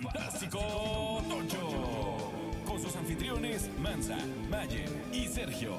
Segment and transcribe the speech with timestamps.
[0.00, 0.60] Fantástico
[1.28, 2.32] Tocho.
[2.64, 4.16] Con sus anfitriones Mansa,
[4.48, 5.72] Mayer y Sergio.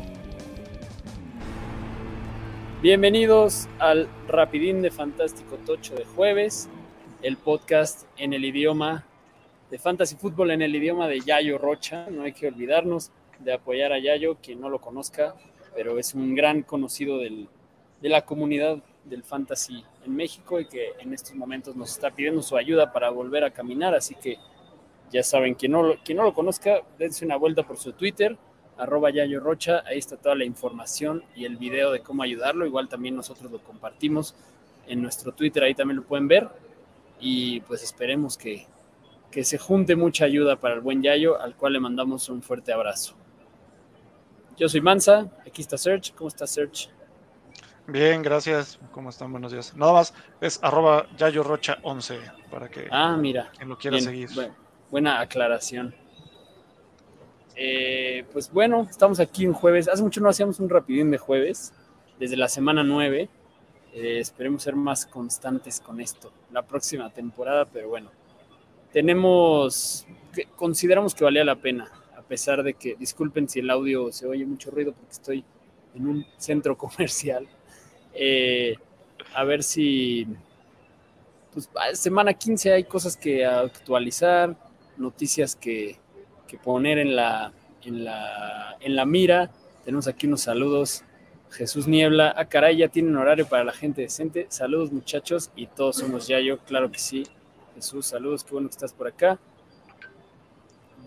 [2.82, 6.68] Bienvenidos al Rapidín de Fantástico Tocho de jueves,
[7.22, 9.06] el podcast en el idioma
[9.72, 12.08] de Fantasy Fútbol, en el idioma de Yayo Rocha.
[12.10, 15.36] No hay que olvidarnos de apoyar a Yayo, quien no lo conozca,
[15.74, 17.48] pero es un gran conocido de
[18.02, 22.56] la comunidad del fantasy en México y que en estos momentos nos está pidiendo su
[22.58, 23.96] ayuda para volver a caminar.
[23.96, 24.38] Así que
[25.12, 28.38] ya saben, quien no, no lo conozca, dense una vuelta por su Twitter,
[28.78, 32.66] arroba Yayo Rocha, ahí está toda la información y el video de cómo ayudarlo.
[32.66, 34.36] Igual también nosotros lo compartimos
[34.88, 36.48] en nuestro Twitter, ahí también lo pueden ver.
[37.20, 38.68] Y pues esperemos que,
[39.32, 42.72] que se junte mucha ayuda para el buen Yayo, al cual le mandamos un fuerte
[42.72, 43.16] abrazo.
[44.58, 46.12] Yo soy Mansa, aquí está Serge.
[46.14, 46.90] ¿Cómo está Serge?
[47.92, 48.80] Bien, gracias.
[48.92, 49.32] ¿Cómo están?
[49.32, 49.76] Buenos días.
[49.76, 52.20] Nada más es arroba Yayo Rocha 11
[52.52, 54.30] para que ah, mira, quien lo quiera bien, seguir.
[54.30, 54.52] bu-
[54.92, 55.96] buena aclaración.
[57.56, 59.88] Eh, pues bueno, estamos aquí un jueves.
[59.88, 61.74] Hace mucho no hacíamos un rapidín de jueves,
[62.20, 63.30] desde la semana 9.
[63.94, 68.12] Eh, esperemos ser más constantes con esto la próxima temporada, pero bueno,
[68.94, 74.12] tenemos, que- consideramos que valía la pena, a pesar de que, disculpen si el audio
[74.12, 75.44] se oye mucho ruido porque estoy
[75.96, 77.48] en un centro comercial.
[78.14, 78.76] Eh,
[79.34, 80.28] a ver si,
[81.54, 84.56] pues, semana 15 hay cosas que actualizar,
[84.98, 85.98] noticias que,
[86.48, 87.52] que poner en la,
[87.84, 89.52] en, la, en la mira.
[89.86, 91.04] Tenemos aquí unos saludos.
[91.52, 94.46] Jesús Niebla, ah, caray, ya tienen horario para la gente decente.
[94.50, 97.26] Saludos, muchachos, y todos somos Yayo, claro que sí.
[97.76, 99.40] Jesús, saludos, qué bueno que estás por acá.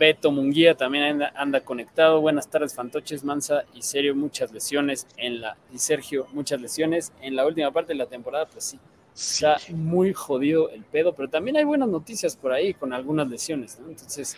[0.02, 2.20] Beto Munguía también anda, anda conectado.
[2.20, 4.16] Buenas tardes, Fantoches, Mansa y Serio.
[4.16, 5.56] Muchas lesiones en la.
[5.72, 8.80] Y Sergio, muchas lesiones en la última parte de la temporada, pues sí.
[9.14, 9.44] Sí.
[9.44, 13.78] Está muy jodido el pedo, pero también hay buenas noticias por ahí con algunas lesiones,
[13.78, 13.90] ¿no?
[13.90, 14.36] Entonces,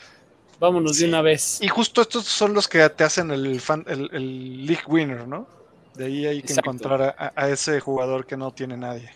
[0.60, 1.62] vámonos de una vez.
[1.62, 5.48] Y justo estos son los que te hacen el, fan, el, el league winner, ¿no?
[5.94, 6.72] De ahí hay que Exacto.
[6.72, 9.08] encontrar a, a ese jugador que no tiene nadie.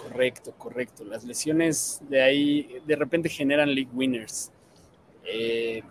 [0.00, 1.04] Correcto, correcto.
[1.04, 4.52] Las lesiones de ahí de repente generan league winners.
[5.26, 5.82] Eh,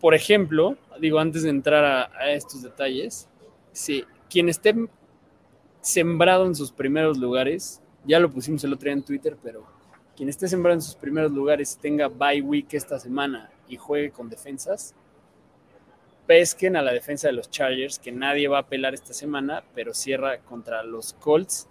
[0.00, 3.28] por ejemplo, digo, antes de entrar a, a estos detalles,
[3.72, 4.74] si quien esté
[5.80, 9.66] sembrado en sus primeros lugares, ya lo pusimos el otro día en Twitter, pero
[10.16, 14.28] quien esté sembrado en sus primeros lugares tenga bye week esta semana y juegue con
[14.28, 14.94] defensas,
[16.26, 19.92] pesquen a la defensa de los Chargers, que nadie va a pelar esta semana, pero
[19.92, 21.68] cierra contra los Colts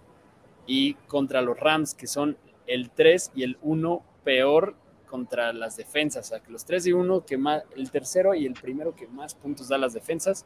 [0.66, 4.74] y contra los Rams, que son el 3 y el 1 peor
[5.14, 6.26] contra las defensas.
[6.26, 9.06] O sea, que los 3 y 1, que más, el tercero y el primero que
[9.06, 10.44] más puntos da las defensas.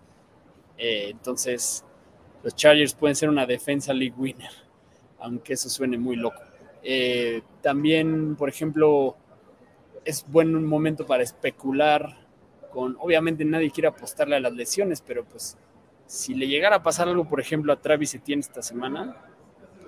[0.76, 1.86] Eh, entonces,
[2.42, 4.52] los Chargers pueden ser una defensa league winner,
[5.20, 6.42] aunque eso suene muy loco.
[6.82, 9.16] Eh, también, por ejemplo,
[10.04, 12.26] es buen momento para especular
[12.70, 15.56] con, obviamente nadie quiere apostarle a las lesiones, pero pues
[16.06, 19.16] si le llegara a pasar algo, por ejemplo, a Travis Etienne esta semana,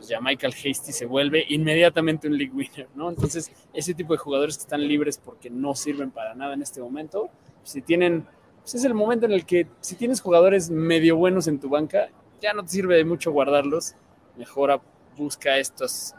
[0.01, 3.11] pues ya Michael Hasty se vuelve inmediatamente un league winner, ¿no?
[3.11, 6.81] Entonces, ese tipo de jugadores que están libres porque no sirven para nada en este
[6.81, 7.29] momento,
[7.65, 8.27] si tienen,
[8.63, 12.09] pues es el momento en el que si tienes jugadores medio buenos en tu banca,
[12.41, 13.95] ya no te sirve de mucho guardarlos,
[14.39, 14.81] mejor a-
[15.19, 16.15] busca estos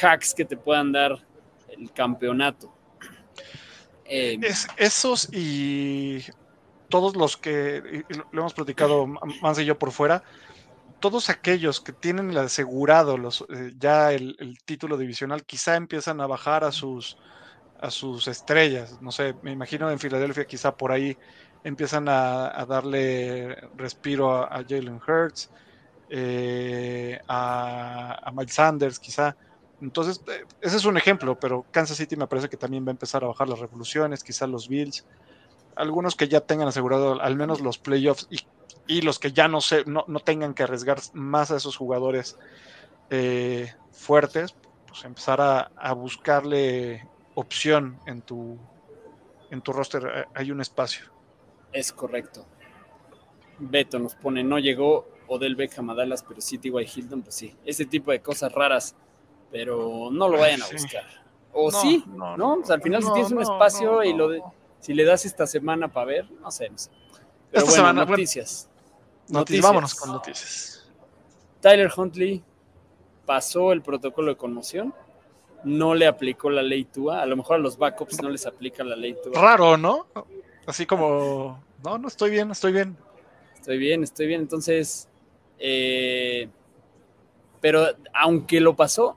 [0.00, 1.26] hacks que te puedan dar
[1.76, 2.72] el campeonato.
[4.04, 6.22] Eh, Es, esos y
[6.88, 10.22] todos los que lo hemos platicado más y yo por fuera,
[11.02, 16.70] todos aquellos que tienen asegurado eh, ya el, título divisional, quizá empiezan a bajar a
[16.70, 17.18] sus
[18.28, 19.02] estrellas.
[19.02, 21.18] No sé, me imagino en Filadelfia quizá por ahí
[21.64, 25.50] empiezan a, darle respiro a, Jalen Hurts,
[26.08, 29.36] eh, a, a Miles Sanders quizá.
[29.80, 32.92] Entonces, eh, ese es un ejemplo, pero Kansas City me parece que también va a
[32.92, 35.04] empezar a bajar las revoluciones, quizás los Bills,
[35.74, 38.38] algunos que ya tengan asegurado al menos los playoffs y,
[38.86, 42.36] y los que ya no, se, no, no tengan que arriesgar más a esos jugadores
[43.10, 44.54] eh, fuertes,
[44.86, 48.58] pues empezar a, a, buscarle opción en tu,
[49.50, 51.06] en tu roster, eh, hay un espacio.
[51.72, 52.46] Es correcto.
[53.58, 56.88] Beto nos pone, no llegó Odell Beckham a Dallas, pero sí T.Y.
[56.94, 58.94] Hilton, pues sí, ese tipo de cosas raras
[59.52, 60.76] pero no lo vayan a Sí.
[60.76, 61.04] buscar.
[61.52, 62.36] O No, sí, no, ¿no?
[62.36, 64.42] no, O sea, al final si tienes un espacio y lo de,
[64.80, 66.90] si le das esta semana para ver, no sé, no sé.
[67.50, 68.24] Pero Esta bueno, semana, bueno,
[69.28, 69.30] noticias.
[69.30, 69.62] Noticias.
[69.64, 70.90] Vámonos con noticias.
[71.60, 72.42] Tyler Huntley
[73.24, 74.92] pasó el protocolo de conmoción,
[75.64, 78.82] no le aplicó la ley TUA, a lo mejor a los backups no les aplica
[78.82, 79.40] la ley TUA.
[79.40, 80.06] Raro, ¿no?
[80.66, 82.96] Así como, no, no estoy bien, estoy bien.
[83.54, 84.40] Estoy bien, estoy bien.
[84.40, 85.08] Entonces,
[85.58, 86.48] eh,
[87.60, 89.16] pero aunque lo pasó,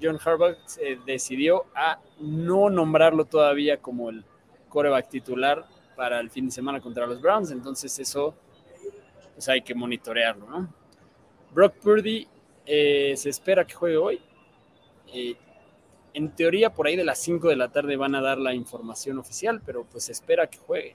[0.00, 4.24] John Harbaugh eh, decidió a no nombrarlo todavía como el
[4.68, 8.34] coreback titular para el fin de semana contra los Browns, entonces eso
[9.40, 10.70] pues hay que monitorearlo, ¿no?
[11.54, 12.28] Brock Purdy
[12.66, 14.20] eh, se espera que juegue hoy.
[15.14, 15.34] Eh,
[16.12, 19.16] en teoría, por ahí de las 5 de la tarde van a dar la información
[19.16, 20.94] oficial, pero pues se espera que juegue.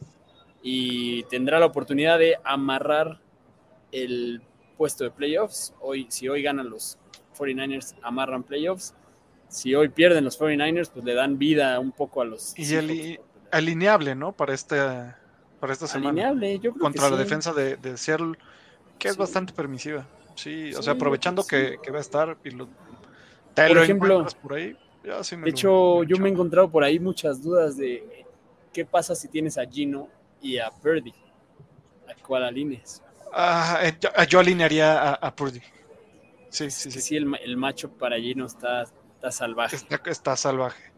[0.61, 3.19] Y tendrá la oportunidad de amarrar
[3.91, 4.43] el
[4.77, 5.73] puesto de playoffs.
[5.81, 6.99] Hoy, si hoy ganan los
[7.35, 8.93] 49ers, amarran playoffs.
[9.47, 12.53] Si hoy pierden los 49ers, pues le dan vida un poco a los.
[12.59, 13.19] Y el,
[13.49, 14.33] alineable, ¿no?
[14.33, 14.75] Para, este,
[15.65, 16.09] para esta semana.
[16.09, 17.23] Alineable, yo creo Contra que la sí.
[17.23, 18.33] defensa de, de Seattle,
[18.99, 20.05] que es bastante permisiva.
[20.35, 22.67] Sí, o sea, aprovechando que, que va a estar y lo.
[23.55, 26.99] Por ejemplo, por ahí, ya me De lo- hecho, yo me he encontrado por ahí
[26.99, 28.25] muchas dudas de
[28.71, 30.07] qué pasa si tienes a Gino
[30.41, 31.13] y a Purdy.
[32.07, 33.01] ¿A cuál alineas?
[33.33, 35.61] Ah, eh, yo, yo alinearía a, a Purdy.
[36.49, 37.15] Sí, sí, Sí, sí.
[37.17, 39.75] el, ma- el macho para Gino está, está salvaje.
[39.75, 40.94] Está, está salvaje.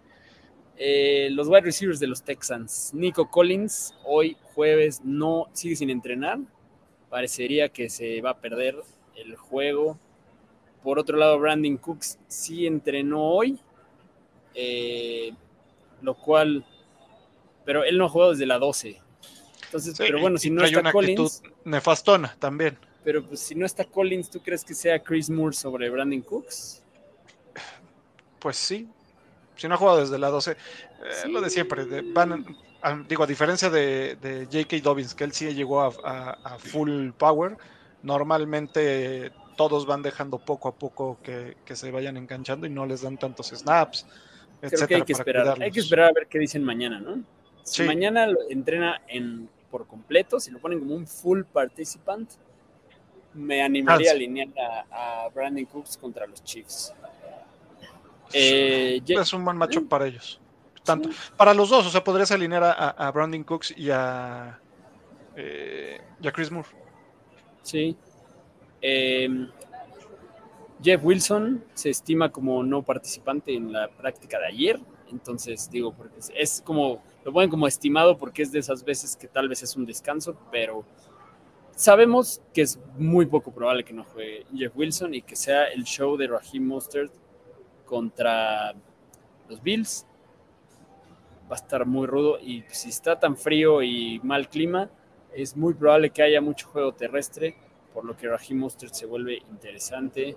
[0.78, 2.92] Eh, los wide receivers de los Texans.
[2.94, 6.40] Nico Collins, hoy jueves, no sigue sin entrenar.
[7.10, 8.76] Parecería que se va a perder
[9.16, 9.98] el juego.
[10.84, 13.60] Por otro lado, Brandon Cooks sí entrenó hoy.
[14.56, 15.34] eh,
[16.02, 16.64] lo cual.
[17.66, 19.02] Pero él no ha jugado desde la 12.
[19.66, 22.78] Entonces, Sí, pero bueno, y si no está una Collins, nefastona también.
[23.04, 26.84] pero pues si no está Collins, ¿tú crees que sea Chris Moore sobre Brandon Cooks?
[28.40, 28.88] Pues sí.
[29.58, 30.56] Si no ha jugado desde la 12, eh,
[31.24, 31.32] Sí.
[31.32, 31.86] lo de siempre.
[31.86, 32.46] de- van,
[32.82, 34.78] a- digo, a diferencia de, de J.K.
[34.84, 37.58] Dobbins, que él sí llegó a, a- a full power,
[38.04, 43.02] normalmente todos van dejando poco a poco que, que se vayan enganchando y no les
[43.02, 44.06] dan tantos snaps,
[44.60, 45.42] Creo que etcétera, hay que esperar.
[45.48, 45.74] Hay cuidarlos.
[45.74, 47.16] que esperar a ver qué dicen mañana, ¿no?
[47.64, 47.84] Si Sí.
[47.84, 52.30] mañana lo entrena en, por completo, si lo ponen como un full participant,
[53.34, 54.48] me animaría Ah, a alinear
[54.92, 56.94] a, a Brandon Cooks contra los Chiefs.
[58.34, 60.40] Eh, Es un buen macho para ellos.
[60.84, 64.60] Tanto, Para los dos, o sea, podrías alinear a, Brandon Cooks y a,
[65.36, 66.70] eh, y a Chris Moore.
[67.62, 67.96] Sí.
[68.82, 69.50] Eh,
[70.82, 74.80] Jeff Wilson se estima como no participante en la práctica de ayer.
[75.12, 79.16] Entonces, digo, porque es, es como, lo ponen como estimado porque es de esas veces
[79.16, 80.86] que tal vez es un descanso, pero
[81.76, 85.84] sabemos que es muy poco probable que no juegue Jeff Wilson y que sea el
[85.84, 87.14] show de Raheem Mostert
[87.88, 88.76] contra
[89.50, 90.06] los Bills.
[91.50, 94.90] Va a estar muy rudo y si está tan frío y mal clima,
[95.34, 97.56] es muy probable que haya mucho juego terrestre,
[97.94, 100.36] por lo que Raheem Mostert se vuelve interesante.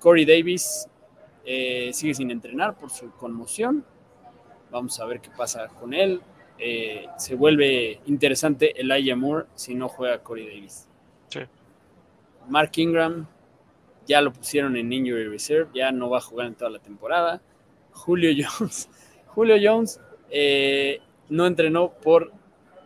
[0.00, 0.88] Corey Davis
[1.44, 3.84] eh, sigue sin entrenar por su conmoción.
[4.70, 6.20] Vamos a ver qué pasa con él.
[6.58, 10.88] Eh, se vuelve interesante Elijah Moore si no juega Corey Davis.
[11.28, 11.40] Sí.
[12.48, 13.26] Mark Ingram
[14.06, 17.40] ya lo pusieron en Injury Reserve, ya no va a jugar en toda la temporada.
[17.92, 18.88] Julio Jones,
[19.26, 20.00] Julio Jones
[20.30, 22.32] eh, no entrenó por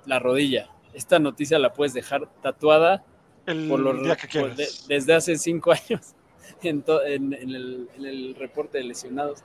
[0.06, 0.68] la rodilla.
[0.94, 3.04] Esta noticia la puedes dejar tatuada
[3.46, 4.56] El por los, día que por quieras.
[4.88, 6.14] de- desde hace cinco años
[6.62, 9.42] en, to- en- en el, en el reporte de lesionados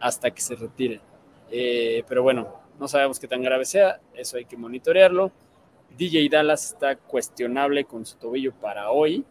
[0.00, 1.00] hasta que se retire.
[1.50, 5.32] Eh, pero bueno, no sabemos qué tan grave sea, eso hay que monitorearlo.
[5.96, 9.24] DJ Dallas está cuestionable con su tobillo para hoy.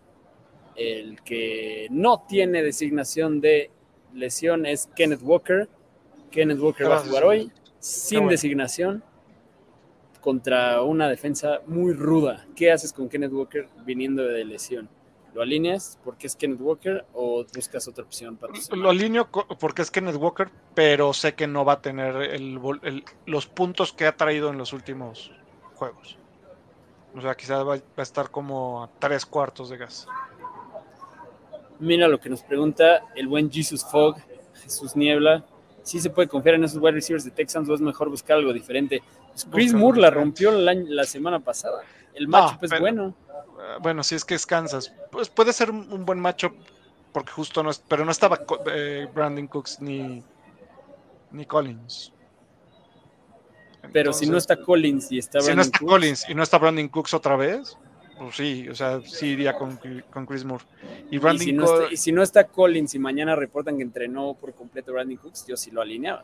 [0.78, 3.72] El que no tiene designación de
[4.14, 5.68] lesión es Kenneth Walker.
[6.32, 8.32] Kenneth Walker va a jugar hoy sin bueno.
[8.32, 9.04] designación
[10.22, 12.46] contra una defensa muy ruda.
[12.56, 14.90] ¿Qué haces con Kenneth Walker viniendo de lesión?
[15.34, 19.92] ¿Lo alineas porque es Kenneth Walker o buscas otra opción para Lo alineo porque es
[19.92, 24.06] Kenneth Walker, pero sé que no va a tener el vol- el- los puntos que
[24.08, 25.32] ha traído en los últimos
[25.76, 26.18] juegos.
[27.16, 30.08] O sea, quizás va, va a estar como a tres cuartos de gas.
[31.80, 34.18] Mira lo que nos pregunta el buen Jesus Fogg,
[34.64, 35.46] Jesús Niebla.
[35.84, 38.52] ¿Sí se puede confiar en esos wide receivers de Texans o es mejor buscar algo
[38.52, 39.02] diferente?
[39.32, 41.82] Pues Chris Moore la rompió la, la semana pasada.
[42.14, 43.16] El No, matchup es pero- bueno.
[43.60, 46.54] Ah, Bueno, si es que es Kansas, pues puede ser un, buen macho
[47.14, 48.40] porque justo no es, pero no estaba
[48.72, 50.24] eh, Brandon Cooks ni
[51.32, 52.12] ni Collins.
[53.94, 56.44] Pero si no está Collins y está si no Brandon está Cooks, Collins y no
[56.44, 57.78] está Brandon Cooks otra vez,
[58.18, 59.80] pues sí, o sea, sí iría con,
[60.12, 60.64] con Chris Moore.
[61.10, 63.84] Y y Brandon si, no está, y si no está Collins y mañana reportan que
[63.84, 66.24] entrenó por completo Brandon Cooks, yo sí lo alineaba.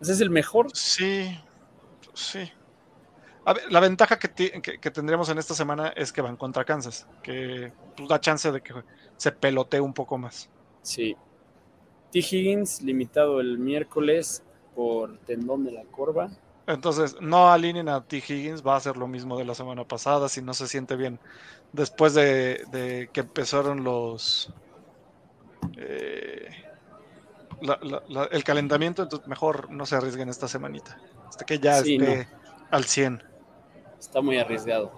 [0.00, 0.68] Ese es el mejor.
[0.74, 1.38] Sí,
[2.14, 2.50] sí.
[3.44, 7.06] A ver, la ventaja que- que tendremos en esta semana es que van contra Kansas,
[7.22, 8.72] que pues, da chance de que
[9.16, 10.48] se pelotee un poco más.
[10.82, 11.16] Sí.
[12.12, 12.18] T.
[12.18, 14.42] Higgins, limitado el miércoles
[14.74, 16.30] por tendón de la corva.
[16.66, 18.18] Entonces, no alineen a T.
[18.18, 21.18] Higgins, va a ser lo mismo de la semana pasada, si no se siente bien.
[21.72, 24.52] Después de, de que empezaron los...
[25.76, 26.48] eh,
[27.60, 30.98] la- la- la- el calentamiento, entonces mejor no se arriesguen esta semanita.
[31.28, 32.28] Hasta que ya Sí, esté
[32.70, 33.22] al 100.
[33.98, 34.92] Está muy arriesgado.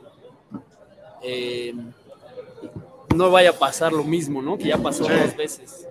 [1.23, 1.75] Eh,
[3.15, 4.59] no vaya a pasar lo mismo, ¿no?
[4.59, 5.13] Que ya pasó Sí.
[5.13, 5.89] dos veces.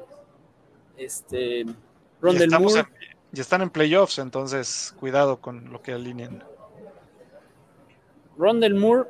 [0.98, 1.62] Este.
[1.62, 6.44] Estamos Moore, en- y están en playoffs, entonces cuidado con lo que alineen.
[8.38, 9.10] Rondell Moore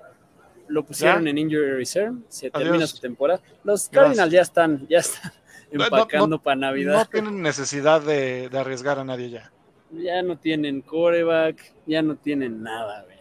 [0.68, 1.30] lo pusieron ¿Ya?
[1.30, 2.18] en Injury Reserve.
[2.30, 3.42] Se termina su temporada.
[3.64, 3.90] Los.
[3.90, 5.32] Cardinals ya están, ya están
[5.72, 7.08] No, no, empacando para No Navidad.
[7.12, 9.52] tienen necesidad de, de arriesgar a nadie ya.
[9.92, 13.18] ya no tienen coreback, ya no tienen nada, güey.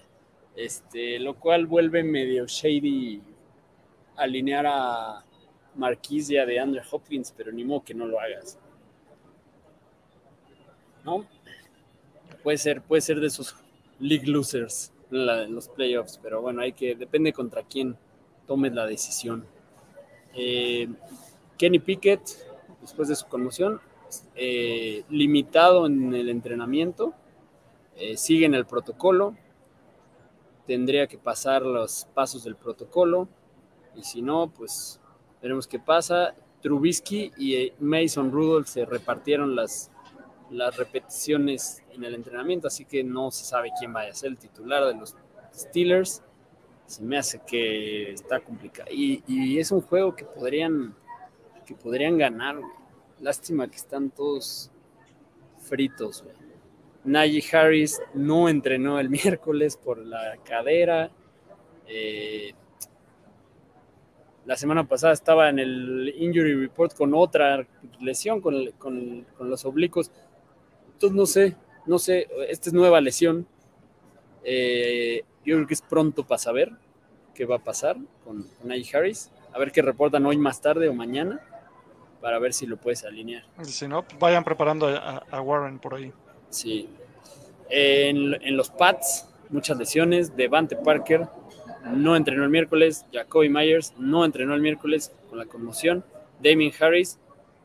[0.54, 3.22] Este, lo cual vuelve medio shady
[4.16, 5.24] alinear a
[5.76, 8.58] Marquisia de Andrew Hopkins, pero ni modo que no lo hagas.
[11.04, 11.26] ¿No?
[12.42, 13.56] Puede ser, puede ser de esos
[13.98, 17.96] league losers en los playoffs, pero bueno, hay que, depende contra quién
[18.46, 19.44] tomes la decisión.
[20.34, 20.88] Eh,
[21.58, 22.22] Kenny Pickett,
[22.80, 23.80] después de su conmoción,
[24.34, 27.14] eh, limitado en el entrenamiento,
[27.96, 29.36] eh, sigue en el protocolo,
[30.66, 33.28] tendría que pasar los pasos del protocolo,
[33.94, 35.00] y si no, pues
[35.40, 36.34] veremos qué pasa.
[36.62, 39.90] Trubisky y eh, Mason Rudolph se repartieron las,
[40.52, 44.38] las repeticiones en el entrenamiento, así que no se sabe quién vaya a ser el
[44.38, 45.16] titular de los
[45.54, 46.22] Steelers.
[46.86, 48.88] Se me hace que está complicado.
[48.92, 50.94] Y, es un juego que podrían,
[51.66, 52.60] que podrían ganar.
[53.20, 54.70] Lástima que están todos
[55.58, 57.40] fritos, güey.
[57.52, 61.10] Harris no entrenó el miércoles por la cadera.
[61.86, 62.52] Eh,
[64.44, 67.66] la semana pasada estaba en el injury report con otra
[68.00, 70.10] lesión, con, con- con los oblicuos.
[71.02, 71.56] Entonces no sé,
[71.86, 73.44] no sé, esta es nueva lesión.
[74.44, 76.70] Eh, yo creo que es pronto para saber
[77.34, 79.32] qué va a pasar con, con Harris.
[79.52, 81.40] A ver qué reportan hoy más tarde o mañana
[82.20, 83.42] para ver si lo puedes alinear.
[83.62, 86.12] Si no, vayan preparando a, a Warren por ahí.
[86.50, 86.88] Sí.
[87.68, 90.36] En, en los Pats, muchas lesiones.
[90.36, 91.26] Devante Parker
[91.96, 93.06] no entrenó el miércoles.
[93.12, 96.04] Jacoby Myers no entrenó el miércoles con la conmoción.
[96.40, 97.18] Damien Harris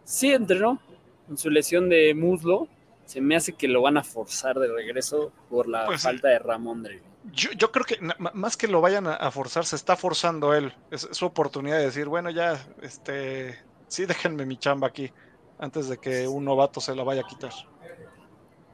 [0.03, 0.81] sí entrenó
[1.27, 2.67] con su lesión de muslo.
[3.07, 6.39] Se me hace que lo van a forzar de regreso por la Pues falta de
[6.39, 7.01] Ramondre.
[7.31, 7.97] Yo, yo creo que
[8.33, 10.73] más que lo vayan a, forzar, se está forzando él.
[10.91, 15.11] Es, es su oportunidad de decir, bueno, ya, este, sí, déjenme mi chamba aquí
[15.57, 17.51] antes de que un novato se la vaya a quitar.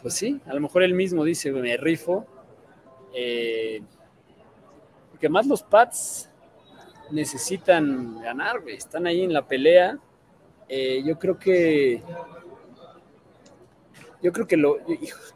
[0.02, 2.26] Pues sí, a lo mejor él mismo dice, me rifo.
[3.14, 3.82] Eh,
[5.12, 6.30] porque más los Pats
[7.12, 8.62] necesitan ganar.
[8.68, 9.98] Están ahí en la pelea.
[10.68, 12.04] Eh, yo creo que.
[14.24, 14.80] Yo creo que lo.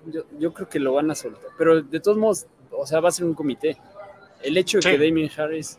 [0.08, 1.44] Yo, yo creo que lo van a soltar.
[1.58, 3.78] Pero de todos modos, o sea, va a ser un comité.
[4.42, 5.78] El hecho de que Damien Harris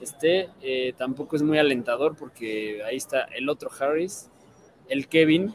[0.00, 4.28] esté eh, tampoco es muy alentador porque ahí está el otro Harris,
[4.88, 5.54] el Kevin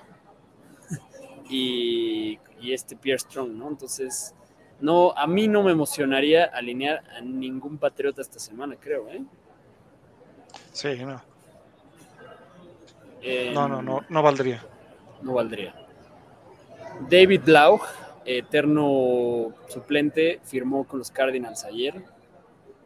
[1.49, 3.67] y, y este Pierre Strong, ¿no?
[3.67, 4.33] Entonces,
[4.79, 9.23] no, a mí no me emocionaría alinear a ningún patriota esta semana, creo, ¿eh?
[10.71, 11.21] Sí, no,
[13.21, 14.63] Eh, no, no, no, no valdría.
[15.21, 15.84] No valdría.
[17.01, 17.79] David Blau,
[18.25, 22.03] eterno suplente, firmó con los Cardinals ayer.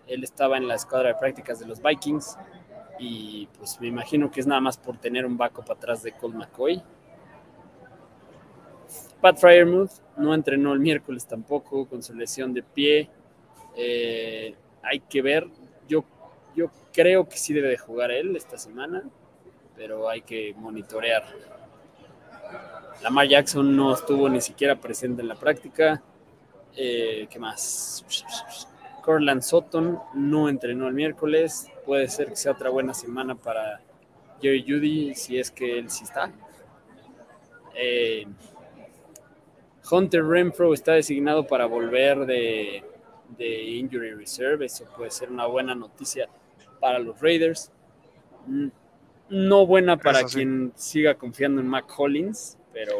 [0.07, 2.37] Él estaba en la escuadra de prácticas de los Vikings
[2.97, 6.35] y pues me imagino que es nada más por tener un backup atrás de Colt
[6.35, 6.81] McCoy.
[9.21, 13.09] Pat Fryermuth no entrenó el miércoles tampoco con su lesión de pie.
[13.75, 15.47] Eh, hay que ver.
[15.87, 16.03] Yo,
[16.55, 19.03] yo creo que sí debe de jugar él esta semana,
[19.75, 21.23] pero hay que monitorear.
[23.01, 26.01] Lamar Jackson no estuvo ni siquiera presente en la práctica.
[26.75, 28.05] Eh, ¿Qué más?
[29.03, 31.67] Corland Sutton no entrenó el miércoles.
[31.85, 33.81] Puede ser que sea otra buena semana para
[34.41, 36.31] Jerry Judy, si es que él sí está.
[37.75, 38.27] Eh,
[39.89, 42.83] Hunter Renfro está designado para volver de,
[43.37, 44.65] de Injury Reserve.
[44.65, 46.27] Eso puede ser una buena noticia
[46.79, 47.71] para los Raiders.
[48.45, 48.67] Mm,
[49.29, 50.35] No buena para sí.
[50.35, 52.95] quien siga confiando en Mac Hollins, pero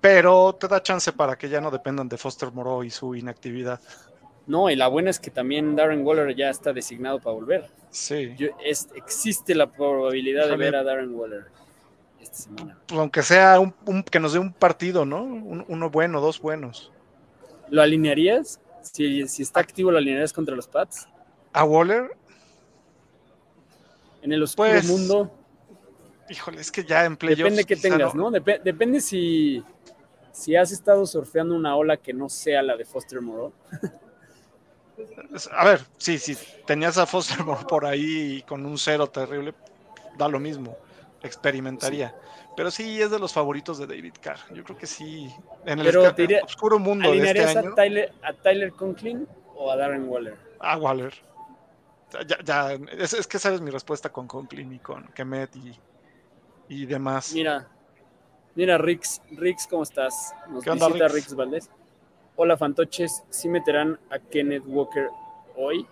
[0.00, 3.78] Pero te da chance para que ya no dependan de Foster Moreau y su inactividad.
[4.46, 7.70] no, y la buena es que también Darren Waller ya está designado para volver.
[7.90, 11.44] Sí, Yo- es- existe la probabilidad de ver a Darren Waller
[12.20, 12.78] esta semana.
[12.86, 15.22] pues aunque sea un, un- que nos dé un partido, ¿no?
[15.22, 16.90] Un- uno bueno, dos buenos.
[17.68, 18.58] ¿Lo alinearías?
[18.82, 21.06] Si, si está activo, ¿lo alinearías contra los Pats?
[21.52, 22.10] A Waller,
[24.22, 25.30] En el oscuro Pues, mundo,
[26.30, 27.42] híjole, es que ya en playoffs.
[27.42, 28.30] depende que tengas, ¿no?
[28.30, 29.62] Dep- depende si,
[30.32, 33.52] si has estado surfeando una ola que no sea la de Foster Moreau.
[35.52, 39.54] A ver, sí, sí, tenías a Foster Moreau por ahí y con un cero terrible,
[40.16, 40.76] da lo mismo.
[41.22, 42.14] experimentaría.
[42.56, 44.38] Pero sí es de los favoritos de David Carr.
[44.54, 45.30] Yo creo que sí.
[45.64, 47.72] En el Pero te oscuro mundo de este ¿Alinearías año.
[47.72, 50.36] a Tyler, a Tyler Conklin o a Darren Waller?
[50.58, 51.14] A Waller.
[52.26, 55.78] Ya, ya, es, es que sabes mi respuesta con Conklin y con Kemet y,
[56.70, 57.32] y demás.
[57.34, 57.68] Mira,
[58.54, 60.32] mira, Rix, Rix, ¿cómo estás?
[60.48, 61.14] Nos ¿Qué onda, visita Rix?
[61.16, 61.70] Rix Valdés.
[62.36, 65.08] Hola, fantoches, ¿sí meterán a Kenneth Walker
[65.56, 65.86] hoy?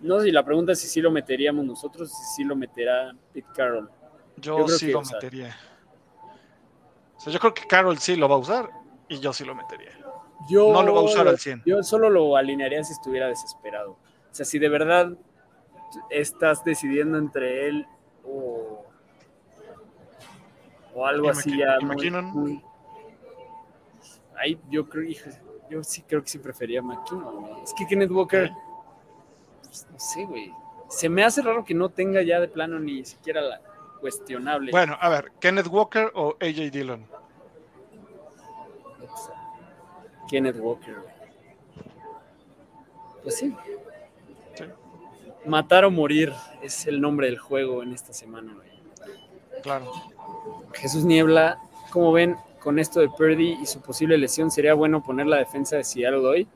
[0.00, 3.12] No sé si la pregunta es si sí lo meteríamos nosotros, si sí lo meterá
[3.32, 3.88] Pete Carroll.
[4.36, 5.56] yo yo creo sí que, lo o sea- metería.
[7.16, 8.68] O sea, yo creo que Carol sí lo va a usar
[9.08, 9.92] y yo sí lo metería.
[10.50, 11.62] Yo No lo va a usar al 100.
[11.64, 13.92] Yo solo lo alinearía si estuviera desesperado.
[13.92, 13.98] O
[14.34, 15.12] sea, si de verdad
[16.10, 17.86] estás decidiendo entre él
[18.24, 18.61] o,
[20.94, 22.64] o algo ¿Y así ya muy- muy-
[24.36, 25.30] Ahí yo creo, hijo,
[25.70, 27.40] yo sí creo que sí prefería a McKinnon.
[27.42, 27.62] güey.
[27.62, 28.50] Es que Kenneth Walker,
[29.62, 30.52] pues, no sé, güey.
[30.88, 33.60] Se me hace raro que no tenga ya de plano ni siquiera la
[34.00, 34.72] cuestionable.
[34.72, 37.06] Bueno, a ver, Kenneth Walker o AJ Dillon.
[40.28, 41.12] Kenneth Walker, güey.
[43.22, 43.54] Pues sí.
[44.54, 44.64] Sí.
[45.46, 46.32] Matar o morir
[46.62, 48.70] es el nombre del juego en esta semana, güey.
[49.62, 49.92] Claro.
[50.72, 51.58] Jesús Niebla,
[51.90, 54.50] ¿cómo ven con esto de Purdy y su posible lesión?
[54.50, 56.48] ¿Sería bueno poner la defensa de Seattle hoy?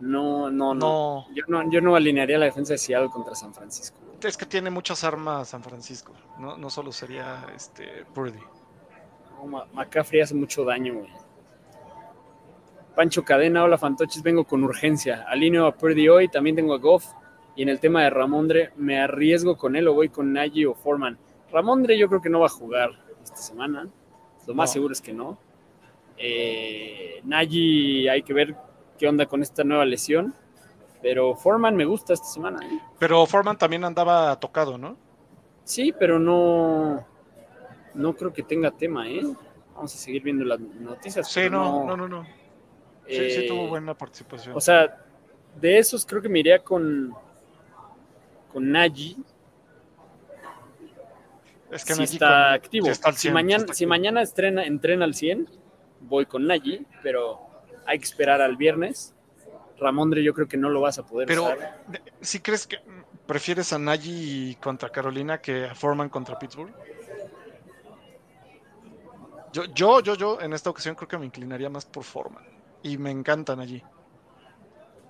[0.00, 1.24] No, no, no.
[1.26, 3.96] No, Yo no, yo no alinearía la defensa de Seattle contra San Francisco.
[4.22, 6.12] es que tiene muchas armas San Francisco.
[6.38, 8.40] No, no solo sería este Purdy.
[9.44, 11.10] No, McCaffrey hace mucho daño, güey.
[12.94, 15.24] Pancho Cadena, hola fantoches, vengo con urgencia.
[15.28, 17.06] Alineo a Purdy hoy, también tengo a Goff.
[17.56, 20.74] Y en el tema de Ramondre, ¿me arriesgo con él o voy con Nagy o
[20.74, 21.18] Foreman?
[21.54, 22.90] Ramondre yo creo que no va a jugar
[23.22, 23.88] esta semana.
[24.46, 24.72] Lo más No.
[24.74, 25.38] seguro es que no.
[26.18, 28.56] Eh, Nagy hay que ver
[28.98, 30.34] qué onda con esta nueva lesión.
[31.00, 32.66] Pero Foreman me gusta esta semana.
[32.66, 32.78] ¿eh?
[32.98, 34.96] Pero Foreman también andaba tocado, ¿no?
[35.62, 37.06] Sí, pero no,
[37.94, 39.22] no creo que tenga tema, ¿eh?
[39.74, 41.28] Vamos a seguir viendo las noticias.
[41.28, 42.22] Sí, pero no, no, no, no.
[43.06, 44.56] Sí, sí eh, tuvo buena participación.
[44.56, 45.04] O sea,
[45.60, 47.12] de esos creo que me iría con,
[48.52, 49.16] con Nagy,
[51.74, 52.86] es que si está activo.
[52.86, 55.48] si está al si 100, mañana, está si mañana estrena, entrena al 100,
[56.00, 57.40] voy con Nagy, pero
[57.86, 59.14] hay que esperar al viernes.
[59.78, 61.84] Ramondre yo creo que no lo vas a poder Pero, usar.
[62.20, 62.78] ¿sí crees que
[63.26, 66.72] prefieres a Nagy contra Carolina que a Foreman contra Pittsburgh?
[69.52, 72.44] Yo, yo, yo, yo, en esta ocasión creo que me inclinaría más por Foreman.
[72.82, 73.82] Y me encantan allí.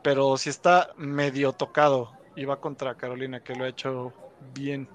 [0.02, 4.12] Pero si está medio tocado y va contra Carolina, que lo ha hecho
[4.54, 4.88] bien,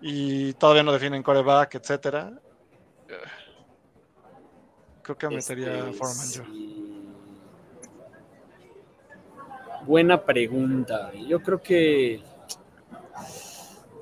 [0.00, 2.32] y todavía no definen coreback, etcétera,
[5.02, 6.42] creo que metería Este, Foreman yo.
[9.86, 11.10] Buena pregunta.
[11.26, 12.22] Yo creo que.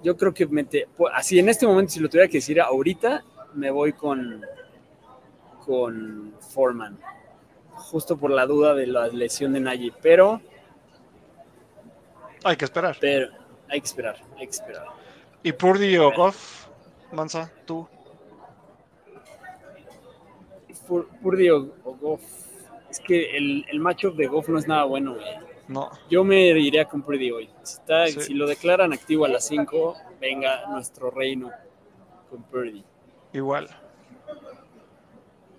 [0.02, 0.88] Yo creo que mete.
[0.96, 4.44] pues, Así en este momento, si lo tuviera que decir ahorita, me voy con.
[5.64, 6.98] Con Foreman.
[7.74, 9.92] Justo por la duda de la lesión de Nagy.
[10.02, 10.40] Pero,
[12.44, 12.96] Hay que esperar.
[13.00, 13.28] pero
[13.68, 14.86] hay que esperar, hay que esperar.
[15.48, 16.66] ¿Y Purdy o Goff?
[17.10, 17.88] Mansa, tú.
[20.86, 22.20] Pur- Purdy o, o Goff.
[22.90, 25.26] Es que el, el matchup de Goff no es nada bueno, güey.
[25.68, 25.90] No.
[26.10, 27.48] Yo me iría con Purdy hoy.
[27.62, 28.20] Si, está- Sí.
[28.20, 31.50] si lo declaran activo a las 5, venga nuestro reino
[32.28, 32.84] con Purdy.
[33.32, 33.68] Igual.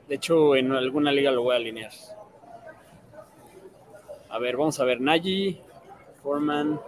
[0.08, 1.91] De hecho, en alguna liga lo voy a alinear.
[4.30, 5.02] A ver, vamos a ver.
[5.02, 5.60] Nagy,
[6.21, 6.80] Foreman.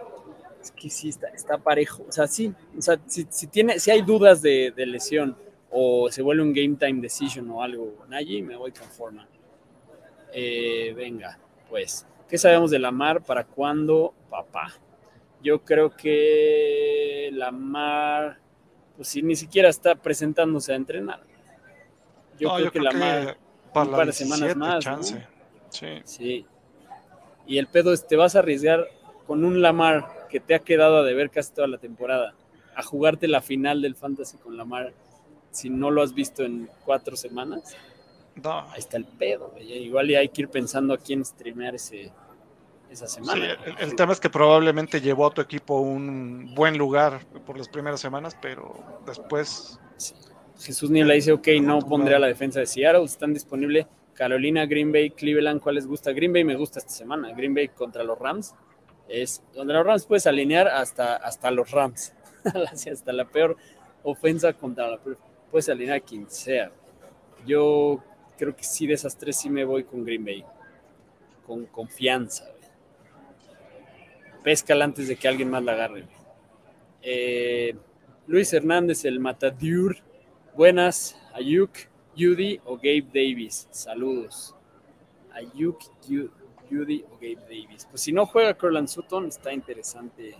[0.62, 2.06] Es que sí, está, está parejo.
[2.08, 2.54] O sea, sí.
[2.78, 5.36] O sea, si, si tiene, si hay dudas de, de lesión
[5.71, 9.28] o se vuelve un game time decision o algo, Nagy, me voy con Foreman.
[10.34, 11.38] Eh, venga,
[11.69, 12.06] pues.
[12.30, 13.24] ¿Qué sabemos de Lamar?
[13.24, 14.74] ¿Para cuándo, papá?
[15.43, 18.39] Yo creo que Lamar,
[18.95, 21.24] pues sí, ni siquiera está presentándose a entrenar.
[22.39, 23.38] Yo No, creo que Lamar,
[23.74, 25.15] para un par de semanas 17, más.
[25.69, 25.88] Sí.
[26.06, 26.45] sí.
[27.45, 28.88] Y el pedo es, te vas a arriesgar
[29.28, 32.34] con un Lamar que te ha quedado a deber casi toda la temporada,
[32.76, 34.94] a jugarte la final del Fantasy con Lamar
[35.52, 37.76] si no lo has visto en cuatro semanas.
[38.41, 38.62] No.
[38.72, 39.72] Ahí está el pedo, güey.
[39.84, 42.12] Igual y hay que ir pensando a quién streamear ese,
[42.89, 43.58] esa Sí, semana.
[43.65, 47.58] el, el tema es que probablemente llevó a tu equipo a un buen lugar por
[47.58, 48.74] las primeras semanas, pero
[49.06, 50.15] después Sí.
[50.62, 54.91] Jesús Niebla dice, ok, no pondré a la defensa de Seattle, están disponibles Carolina, Green
[54.91, 56.12] Bay, Cleveland, ¿cuál les gusta?
[56.12, 58.54] Green Bay me gusta esta semana, Green Bay contra los Rams,
[59.12, 62.13] es los Rams puedes alinear hasta, hasta los Rams,
[62.91, 63.58] hasta la peor
[64.04, 65.17] ofensa contra la peor,
[65.50, 66.71] puedes alinear a quien sea.
[67.45, 68.04] Yo
[68.38, 70.45] creo que sí, de esas tres sí me voy con Green Bay,
[71.45, 72.45] con confianza.
[74.43, 76.06] Péscala antes de que alguien más la agarre.
[77.04, 77.76] Eh,
[78.28, 79.97] Luis Hernández, el Matadur.
[80.56, 81.71] Buenas, Ayuk,
[82.17, 83.67] Judy o Gabe Davis.
[83.71, 84.56] Saludos.
[85.32, 86.32] Ayuk, Yu-
[86.72, 87.88] Judy o Gabe Davis.
[87.90, 90.36] Pues si no juega Corland Sutton, está interesante.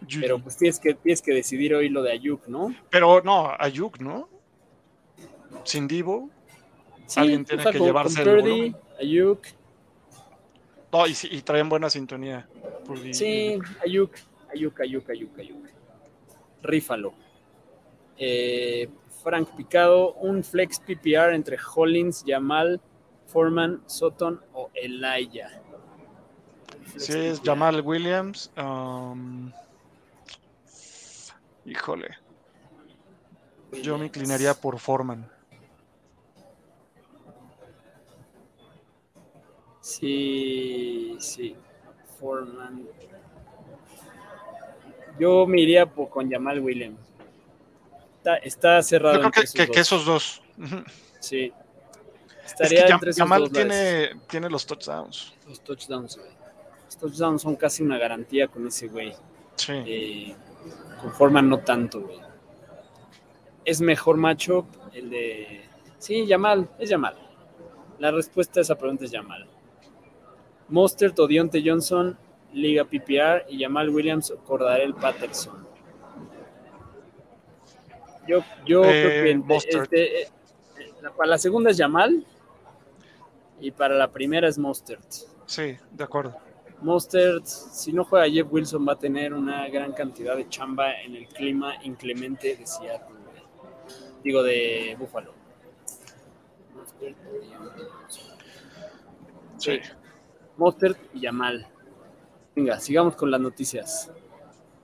[0.00, 0.20] Judy.
[0.20, 2.74] Pero pues tienes que, tienes que decidir hoy lo de Ayuk, ¿no?
[2.90, 4.28] Pero no, Ayuk, ¿no?
[5.64, 6.30] Sin Divo.
[7.16, 8.76] Alguien tiene que con- llevarse con el Purdy.
[9.00, 9.40] Ayuk.
[10.92, 12.48] No, y, traen buena sintonía.
[12.84, 13.14] Purdy.
[13.14, 14.12] Sí, Ayuk,
[14.52, 15.66] Ayuk, Ayuk, Ayuk, Ayuk.
[16.62, 17.14] Rífalo.
[18.16, 18.88] Eh,
[19.22, 22.80] Frank Picado, un flex PPR entre Hollins, Yamal,
[23.30, 24.70] Foreman, Sutton o.
[24.72, 27.40] Flex Sí, es.
[27.44, 28.50] Jamal Williams.
[28.56, 29.52] um,
[31.64, 32.08] híjole,
[33.82, 35.30] yo me inclinaría por Foreman.
[39.80, 41.56] Sí, sí.
[42.18, 42.86] Foreman.
[45.18, 46.98] Yo me iría por- con Jamal Williams.
[48.18, 49.14] Está, está cerrado.
[49.22, 49.86] Yo creo entre que, esos que- que dos.
[49.86, 50.42] esos dos.
[50.58, 50.84] Ujú.
[52.50, 52.54] Sí.
[52.54, 54.08] Es Estaría que entre esos Jamal dos lares.
[54.10, 55.34] tiene, tiene los touchdowns.
[55.46, 56.30] Los touchdowns, güey.
[56.86, 59.14] Los touchdowns son casi una garantía con ese güey.
[59.56, 59.72] Sí.
[59.86, 60.34] Eh,
[61.18, 62.18] con no tanto, güey.
[63.64, 65.62] Es mejor matchup el de.
[65.98, 67.14] Sí, Yamal, es Yamal.
[67.98, 69.46] La respuesta a esa pregunta es Yamal.
[70.68, 72.16] Mostert o Dionte Johnson,
[72.52, 75.66] Liga PPR y Yamal Williams o Cordarel Patterson.
[78.26, 79.82] Yo, yo Eh, creo que Mostert.
[79.84, 80.28] este, eh,
[81.02, 82.24] la- para la segunda es Yamal
[83.60, 85.04] y para la primera es Mostert.
[85.46, 86.36] Sí, de acuerdo.
[86.82, 91.14] Mostert, si no juega Jeff Wilson, va a tener una gran cantidad de chamba en
[91.14, 93.16] el clima inclemente de Seattle.
[94.24, 95.34] Digo, de Buffalo.
[97.00, 97.88] Yamal.
[99.58, 99.80] Sí.
[100.56, 101.66] Mostert y Yamal.
[102.54, 104.10] Venga, sigamos con las noticias.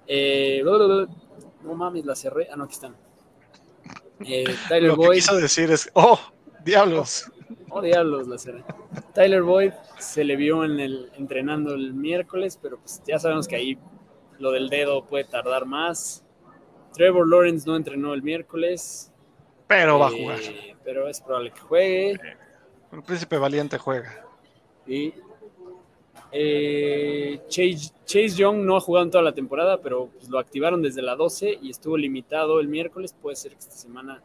[0.07, 2.49] Eh, no mames, la cerré.
[2.51, 2.97] Ah, no, aquí están.
[4.21, 6.19] Eh, Tyler Lo que quiso decir es, oh,
[6.65, 7.31] diablos.
[7.71, 8.65] Oh, diablos, la cerré.
[9.15, 13.57] Tyler Boyd se le vio en el entrenando el miércoles, pero pues ya sabemos que
[13.57, 13.79] ahí
[14.39, 16.25] lo del dedo puede tardar más.
[16.93, 19.13] Trevor Lawrence no entrenó el miércoles.
[19.67, 20.39] Pero va a eh, jugar.
[20.85, 22.21] Pero es probable que juegue.
[22.93, 24.25] El príncipe valiente juega.
[24.87, 25.13] Y
[26.33, 30.83] eh, Chase, Chase Young no ha jugado en toda la temporada, pero pues, lo activaron
[30.83, 33.15] desde la 12 y estuvo limitado el miércoles.
[33.21, 34.23] Puede ser que esta semana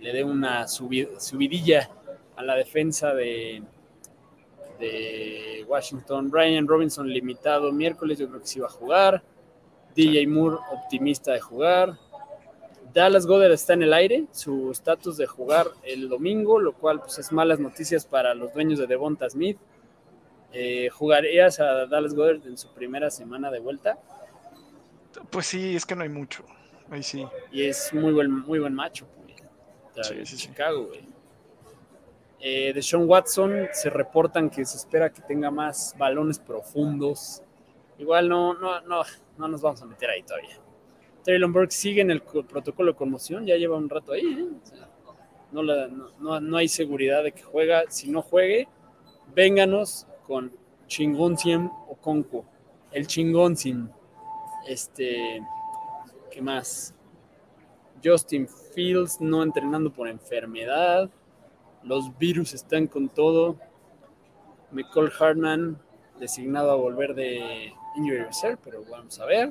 [0.00, 1.90] le dé una subi- subidilla
[2.36, 3.62] a la defensa de,
[4.78, 6.30] de Washington.
[6.30, 9.22] Brian Robinson limitado miércoles, yo creo que sí va a jugar.
[9.94, 11.98] DJ Moore optimista de jugar.
[12.92, 17.18] Dallas Goddard está en el aire, su estatus de jugar el domingo, lo cual pues,
[17.18, 19.58] es malas noticias para los dueños de Devonta Smith.
[20.52, 23.98] Eh, ¿Jugarías a Dallas Goddard en su primera semana de vuelta?
[25.30, 26.44] Pues sí, es que no hay mucho.
[26.90, 27.26] Ahí sí.
[27.50, 29.36] Y es muy buen, muy buen macho, güey.
[29.82, 30.48] Contra Sí, sí, sí.
[30.48, 31.11] Chicago, güey.
[32.44, 37.40] Eh, de Sean Watson se reportan que se espera que tenga más balones profundos.
[37.98, 39.02] Igual no, no, no,
[39.38, 40.58] no nos vamos a meter ahí todavía.
[41.22, 44.22] Traylon Burke sigue en el co- protocolo de conmoción, ya lleva un rato ahí.
[44.26, 44.48] ¿eh?
[44.60, 44.88] O sea,
[45.52, 47.84] no, la- no- no- hay seguridad de que juega.
[47.88, 48.66] Si no juegue,
[49.34, 50.52] vénganos con
[50.88, 52.44] Chingonciem o Conco.
[52.90, 53.88] El Chingonciem.
[54.66, 55.40] Este,
[56.30, 56.92] ¿qué más?
[58.04, 61.08] Justin Fields no entrenando por enfermedad.
[61.84, 63.56] Los virus están con todo.
[64.70, 65.78] Michael Hartman
[66.18, 69.50] designado a volver de Injury Reserve, pero vamos a ver.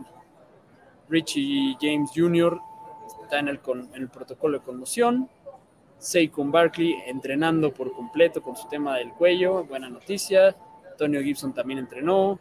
[1.09, 2.59] Richie James Jr.
[3.23, 5.29] está en el, con- el protocolo de conmoción.
[5.97, 10.55] Saquon Barkley entrenando por completo con su tema del cuello, buena noticia.
[10.89, 12.39] Antonio Gibson también entrenó.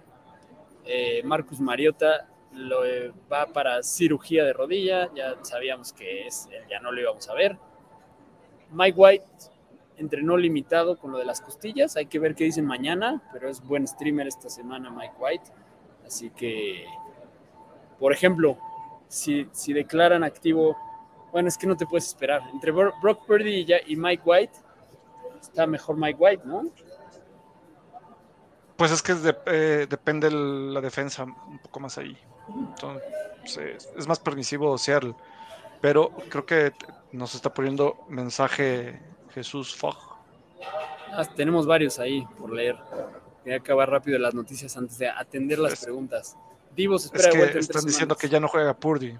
[0.86, 6.80] Eh, Marcus Mariota lo, eh, va para cirugía de rodilla, ya sabíamos que es, ya
[6.80, 7.58] no lo íbamos a ver.
[8.72, 9.24] Mike White
[10.00, 13.60] entrenó limitado con lo de las costillas, hay que ver qué dicen mañana, pero es
[13.62, 15.50] buen streamer esta semana Mike White,
[16.06, 16.86] así que,
[17.98, 18.58] por ejemplo,
[19.08, 20.76] si, si declaran activo,
[21.32, 24.52] bueno, es que no te puedes esperar, entre Bro- Brock Purdy y, y Mike White,
[25.40, 26.68] está mejor Mike White, ¿no?
[28.76, 29.14] Pues es que
[29.46, 32.16] eh, depende la defensa un poco más ahí.
[32.48, 35.14] Entonces, es más permisivo Seattle.
[35.82, 36.72] Pero creo que
[37.12, 39.00] nos está poniendo mensaje
[39.34, 39.96] Jesús Fogg.
[41.12, 42.76] Ah, tenemos varios ahí por leer.
[43.44, 46.36] Voy a acabar rápido las noticias antes de atender las Es- preguntas.
[46.76, 49.16] Divos Es espera de que vuelta en están tres diciendo que ya no juega Purdy.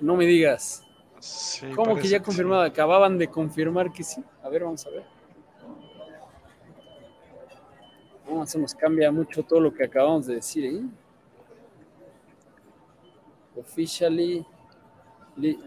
[0.00, 0.82] No me digas.
[1.20, 2.24] Sí, ¿Cómo que ya sí.
[2.24, 2.62] confirmado?
[2.62, 4.24] Acababan de confirmar que sí.
[4.42, 5.04] A ver, vamos a ver.
[8.28, 10.82] No, eso nos cambia mucho todo lo que acabamos de decir, ¿eh?
[13.56, 14.44] Officially.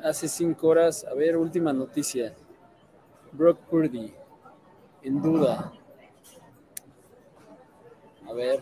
[0.03, 2.35] Hace cinco horas, a ver, última noticia.
[3.35, 4.13] Brock Purdy,
[5.03, 5.71] en duda.
[8.27, 8.59] A ver.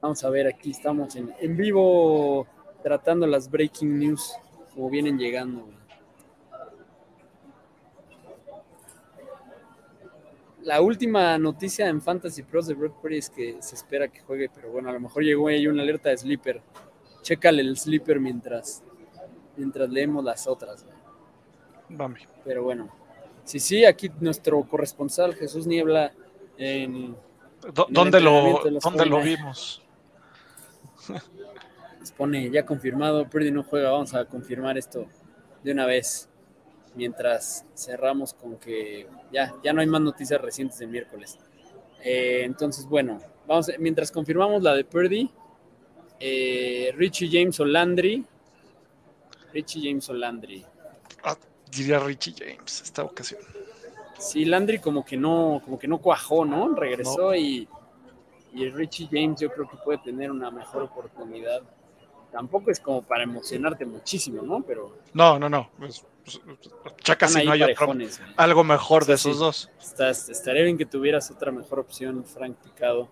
[0.00, 2.46] Vamos a ver, aquí estamos en, en vivo
[2.82, 4.32] tratando las breaking news,
[4.74, 5.68] como vienen llegando.
[10.62, 14.48] La última noticia en Fantasy Pros de Brock Purdy es que se espera que juegue,
[14.48, 16.62] pero bueno, a lo mejor llegó ahí una alerta de sleeper.
[17.22, 18.82] Chécale el sleeper mientras,
[19.56, 20.86] mientras leemos las otras.
[21.92, 22.20] Bambi.
[22.44, 22.90] Pero bueno,
[23.44, 26.12] sí, sí, aquí nuestro corresponsal Jesús Niebla
[26.58, 27.16] en,
[27.90, 29.24] ¿Dónde, lo, ¿Dónde lo 49ers.
[29.24, 29.82] vimos?
[32.00, 35.06] nos pone ya confirmado, Purdy no juega, vamos a confirmar esto
[35.62, 36.28] de una vez.
[36.94, 41.38] Mientras cerramos con que ya, ya no hay más noticias recientes del miércoles.
[42.04, 45.30] Eh, entonces, bueno, vamos, a- mientras confirmamos la de Purdy,
[46.20, 48.26] eh, Richie James O'Landry.
[49.54, 50.64] Richie James O'Landry.
[51.74, 53.40] Diría Richie James esta ocasión.
[54.18, 56.74] Sí, Landry como que no, como que no cuajó, ¿no?
[56.74, 57.66] Regresó y,
[58.52, 61.62] y Richie James yo creo que puede tener una mejor oportunidad.
[62.30, 64.62] Tampoco es como para emocionarte muchísimo, ¿no?
[64.62, 65.70] Pero No, no, no.
[65.78, 66.40] Pues, pues,
[67.30, 67.94] si ahí no hay otro-
[68.36, 69.38] algo mejor de esos sí.
[69.38, 69.70] dos.
[69.80, 73.08] Estás- estaría bien que tuvieras otra mejor opción, Frank Picado.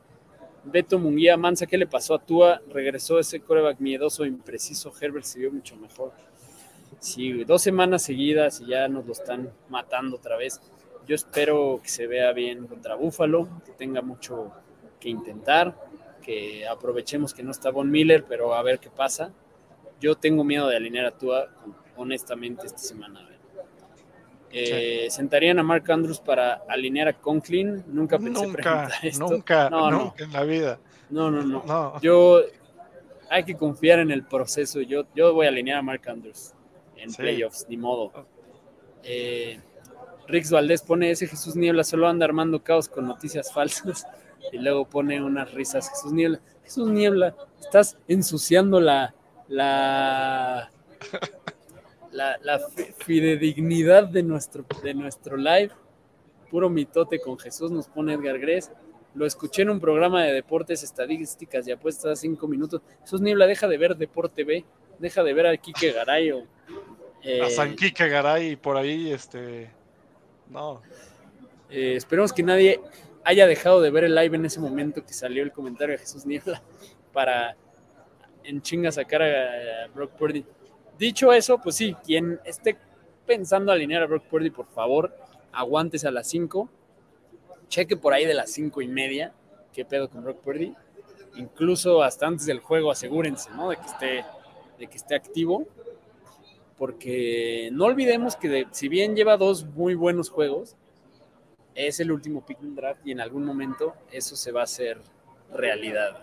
[0.65, 2.61] Beto Munguía, Mansa, ¿qué le pasó a Tua?
[2.69, 4.93] Regresó ese coreback miedoso, impreciso.
[5.01, 6.13] Herbert se vio mucho mejor.
[6.99, 10.61] Sí, dos semanas seguidas y ya nos lo están matando otra vez.
[11.07, 14.53] Yo espero que se vea bien contra Búfalo, que tenga mucho
[14.99, 15.75] que intentar,
[16.23, 19.33] que aprovechemos que no está Von Miller, pero a ver qué pasa.
[20.01, 21.49] Yo tengo miedo de alinear a Tua,
[21.97, 23.27] honestamente, esta semana.
[24.53, 27.85] Eh, ¿Sentarían a Mark Andrews para alinear a Conklin?
[27.87, 29.27] Nunca pensé Nunca, preguntar esto.
[29.31, 29.99] nunca, No, no.
[30.05, 30.81] nunca en la vida.
[31.09, 31.63] No, no, no.
[31.65, 32.01] No.
[32.01, 32.41] Yo
[33.29, 34.81] hay que confiar en el proceso.
[34.81, 36.53] Yo, yo voy a alinear a Mark Andrews
[37.03, 37.17] en Sí.
[37.19, 38.13] playoffs, ni modo.
[39.03, 39.59] Eh,
[40.29, 44.07] Rix Valdés pone ese Jesús Niebla solo anda armando caos con noticias falsas
[44.53, 45.89] y luego pone unas risas.
[45.91, 49.15] Jesús Niebla, Jesús Niebla, estás ensuciando la
[49.49, 50.71] la
[52.13, 55.71] la, la fi- fidedignidad de nuestro de nuestro live.
[56.51, 58.71] Puro mitote con Jesús nos pone Edgar Gres.
[59.15, 62.81] Lo escuché en un programa de deportes, estadísticas y apuestas cinco minutos.
[63.03, 64.65] Jesús Niebla, deja de ver Deporte B,
[64.99, 66.45] deja de ver a Quique Garay o,
[67.23, 69.71] eh, A San Quique Garay y por ahí, este.
[70.49, 70.83] No.
[71.71, 72.81] eh, esperemos que nadie
[73.25, 76.27] haya dejado de ver el live en ese momento que salió el comentario de Jesús
[76.27, 76.63] Niebla
[77.13, 77.57] para
[78.45, 80.45] en chinga sacar a, a Brock Purdy.
[80.99, 82.77] Dicho eso, pues sí, quien esté
[83.27, 85.15] pensando alinear a Brock Purdy, por favor,
[85.53, 86.69] aguántese a las 5.
[87.69, 89.33] Cheque por ahí de las 5 y media.
[89.73, 90.75] ¿Qué pedo con Brock Purdy?
[91.37, 93.71] Incluso hasta antes del juego, asegúrense, ¿no?
[93.71, 94.25] De que esté,
[94.79, 95.67] de que esté activo.
[96.81, 100.77] Porque no olvidemos que si bien lleva dos muy buenos juegos,
[101.75, 104.97] es el último pick del draft y en algún momento eso se va a hacer
[105.53, 106.17] realidad.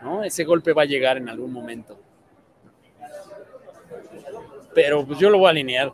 [0.00, 0.22] ¿no?
[0.22, 1.98] Ese golpe va a llegar en algún momento.
[4.76, 5.92] Pero pues yo lo voy a alinear.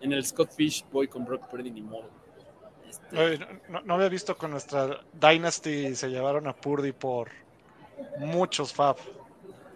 [0.00, 2.08] En el Scott Fish voy con Brock Purdy ni modo.
[2.88, 7.28] Este, Oye, no, no había visto con nuestra Dynasty se llevaron a Purdy por
[8.20, 8.96] muchos fab.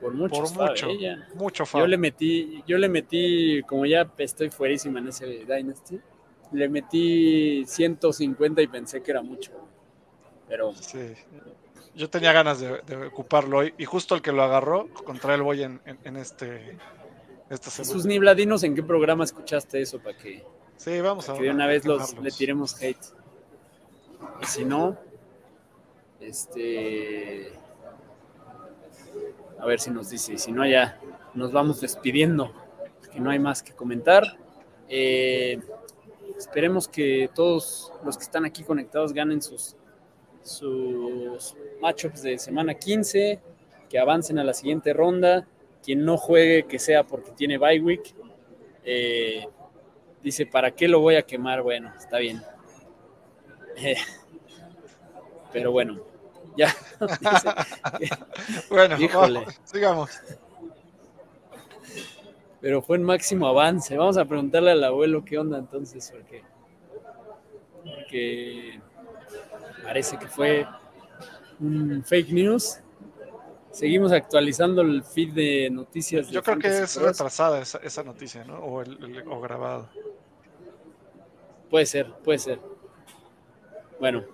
[0.01, 0.43] Por mucho.
[0.43, 0.89] Por mucho.
[0.89, 1.29] ella.
[1.35, 1.81] Mucho fab.
[1.83, 6.01] Yo le metí, yo le metí, como ya estoy fuerísima en ese Dynasty,
[6.53, 9.53] le metí 150 y pensé que era mucho.
[10.49, 11.15] Pero Sí.
[11.95, 15.43] Yo tenía ganas de, de ocuparlo hoy y justo el que lo agarró contra él
[15.43, 16.77] voy en, en- en este
[17.51, 17.93] esta semana.
[17.93, 20.45] Jesús Nibla, dinos en qué programa escuchaste eso para que,
[20.77, 22.99] Sí, vamos a que de una vez los, le tiremos hate.
[24.43, 24.97] Y si no,
[26.21, 27.53] este.
[29.61, 30.39] A ver si nos dice.
[30.39, 31.01] Si no, ya
[31.35, 32.53] nos vamos despidiendo.
[33.13, 34.25] Que no hay más que comentar.
[34.89, 35.61] Eh,
[36.37, 39.77] esperemos que todos los que están aquí conectados ganen sus,
[40.43, 43.41] sus matchups de semana 15.
[43.89, 45.47] Que avancen a la siguiente ronda.
[45.83, 48.15] Quien no juegue, que sea porque tiene bye week.
[48.85, 49.47] Eh,
[50.23, 51.63] dice, ¿para qué lo voy a quemar?
[51.63, 52.43] Bueno, está bien.
[53.81, 53.95] Eh,
[55.53, 56.01] pero bueno,
[56.57, 56.75] ya.
[58.71, 60.11] Bueno, vamos, sigamos.
[62.61, 63.97] pero fue en máximo avance.
[63.97, 66.43] Vamos a preguntarle al abuelo qué onda entonces, porque,
[67.85, 68.81] porque
[69.83, 70.67] parece que fue
[71.61, 72.81] un fake news.
[73.71, 76.27] Seguimos actualizando el feed de noticias.
[76.29, 78.59] de Yo creo que es retrasada esa, esa noticia, ¿no?
[78.59, 79.89] O, el, el- o grabado.
[81.71, 82.59] Puede ser, puede ser.
[84.01, 84.25] Bueno,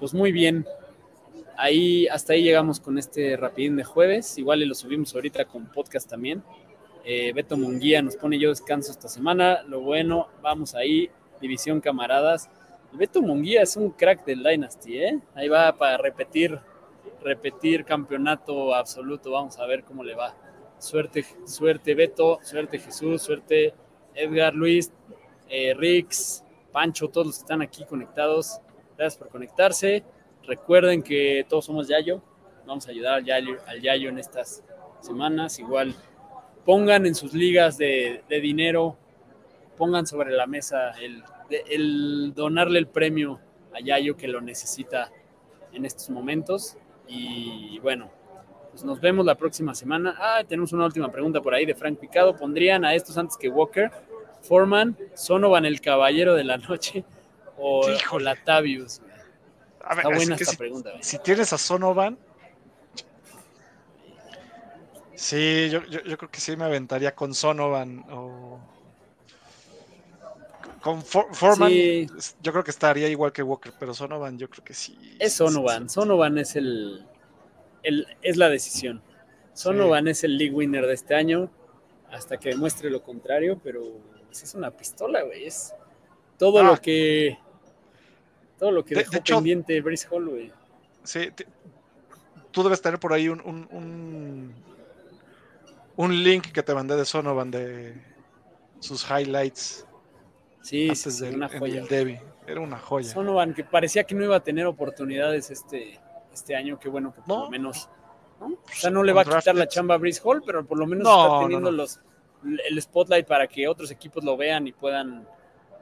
[0.00, 0.66] pues muy bien.
[1.56, 4.38] Ahí, hasta ahí llegamos con este rapidín de jueves.
[4.38, 6.42] Igual lo subimos ahorita con podcast también.
[7.04, 9.62] Eh, Beto Munguía nos pone yo descanso esta semana.
[9.62, 12.48] Lo bueno, vamos ahí, división camaradas.
[12.92, 15.20] Beto Munguía es un crack del Dynasty, ¿eh?
[15.34, 16.58] Ahí va para repetir,
[17.22, 19.32] repetir campeonato absoluto.
[19.32, 20.34] Vamos a ver cómo le va.
[20.78, 23.74] Suerte, suerte Beto, suerte Jesús, suerte
[24.14, 24.92] Edgar, Luis,
[25.48, 28.60] eh, Rix, Pancho, todos los que están aquí conectados.
[28.96, 30.04] Gracias por conectarse.
[30.46, 32.22] Recuerden que todos somos Yayo.
[32.66, 34.62] Vamos a ayudar al Yayo, al Yayo en estas
[35.00, 35.58] semanas.
[35.58, 35.94] Igual
[36.64, 38.96] pongan en sus ligas de, de dinero,
[39.76, 41.22] pongan sobre la mesa el,
[41.70, 43.40] el, donarle el premio
[43.74, 45.10] a Yayo que lo necesita
[45.72, 46.76] en estos momentos.
[47.06, 48.10] Y bueno,
[48.70, 50.14] pues nos vemos la próxima semana.
[50.18, 52.36] Ah, tenemos una última pregunta por ahí de Frank Picado.
[52.36, 53.90] ¿Pondrían a estos antes que Walker?
[54.42, 57.04] Foreman, Sonovan el caballero de la noche
[57.58, 59.00] o, o Latavius.
[59.86, 60.92] A ver, Está buena esta si, pregunta.
[61.00, 62.18] Si tienes a Sonovan,
[65.14, 68.60] sí, yo, yo, yo, creo que sí me aventaría con Sonovan o
[70.84, 71.70] con For Foreman.
[71.70, 72.06] Sí.
[72.42, 75.16] Yo creo que estaría igual que Walker, pero Sonovan, yo creo que sí.
[75.18, 75.88] Es Sonovan.
[75.88, 77.06] Sonovan es el,
[77.82, 79.02] el, es la decisión.
[79.54, 81.50] Sonovan es el league winner de este año
[82.10, 83.82] hasta que demuestre lo contrario, pero
[84.30, 85.46] es una pistola, güey.
[85.46, 85.72] Es
[86.38, 86.62] todo ah.
[86.64, 87.38] lo que.
[88.58, 90.52] Todo lo que de, dejó de hecho, pendiente Brice Hall, güey.
[91.02, 91.46] Sí, te,
[92.50, 94.54] tú debes tener por ahí un, un, un,
[95.96, 97.94] un, link que te mandé de Sonovan de
[98.80, 99.86] sus highlights.
[100.62, 101.82] Sí, antes sí, de, una joya.
[101.82, 102.22] El Debbie.
[102.46, 103.10] Era una joya.
[103.10, 106.00] Sonovan, que parecía que no iba a tener oportunidades este,
[106.32, 107.44] este año, qué bueno que por no.
[107.44, 107.88] lo menos.
[108.40, 108.46] ¿no?
[108.46, 110.86] O sea, no le va a quitar la chamba a Brice Hall, pero por lo
[110.86, 112.00] menos no, está teniendo los
[112.44, 115.26] el spotlight para que otros equipos lo vean y puedan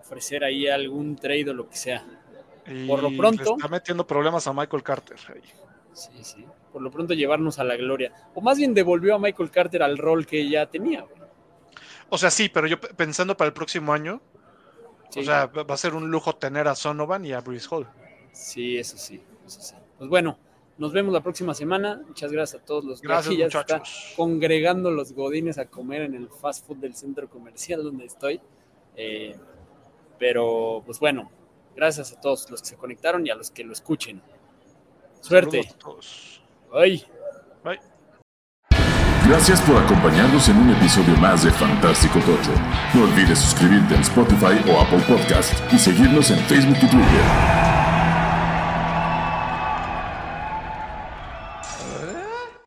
[0.00, 2.04] ofrecer ahí algún trade o lo que sea.
[2.66, 3.57] Y Por lo pronto.
[3.57, 5.42] está metiendo problemas a Michael Carter ahí.
[5.92, 6.46] Sí, sí.
[6.72, 8.12] Por lo pronto llevarnos a la gloria.
[8.35, 11.05] O más bien devolvió a Michael Carter al rol que ya tenía.
[12.09, 14.20] O sea, sí, pero yo pensando para el próximo año,
[15.11, 15.20] sí.
[15.20, 17.87] o sea, va a ser un lujo tener a Sonovan y a Bruce Hall.
[18.33, 19.75] Sí, eso sí, eso sí.
[19.98, 20.38] Pues bueno,
[20.79, 22.03] nos vemos la próxima semana.
[22.07, 23.88] Muchas gracias a todos los gracias, ya muchachos.
[23.88, 28.40] está congregando los godines a comer en el fast food del centro comercial donde estoy.
[28.96, 29.37] Eh,
[30.18, 31.31] pero, pues bueno,
[31.74, 34.22] gracias a todos los que se conectaron y a los que lo escuchen.
[35.20, 35.62] Suerte.
[36.72, 37.04] Bye.
[37.62, 37.80] Bye.
[39.28, 42.52] Gracias por acompañarnos en un episodio más de Fantástico Tocho.
[42.92, 47.82] No olvides suscribirte en Spotify o Apple Podcast y seguirnos en Facebook y Twitter.